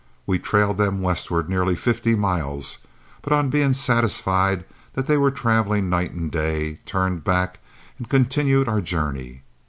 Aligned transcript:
We 0.25 0.39
trailed 0.39 0.77
them 0.77 1.03
westward 1.03 1.47
nearly 1.47 1.75
fifty 1.75 2.15
miles, 2.15 2.79
but, 3.21 3.31
on 3.31 3.51
being 3.51 3.73
satisfied 3.73 4.65
they 4.95 5.15
were 5.15 5.29
traveling 5.29 5.91
night 5.91 6.11
and 6.11 6.31
day, 6.31 6.79
turned 6.87 7.23
back 7.23 7.59
and 7.99 8.09
continued 8.09 8.67
our 8.67 8.81
journey. 8.81 9.43